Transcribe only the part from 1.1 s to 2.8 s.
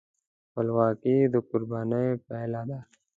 د قربانۍ پایله ده.